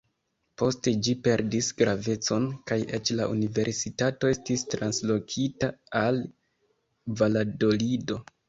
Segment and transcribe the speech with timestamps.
[0.59, 6.21] Poste ĝi perdis gravecon, kaj eĉ la universitato estis translokita al
[7.23, 8.23] Valadolido.